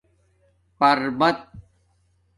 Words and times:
پربت 0.79 1.37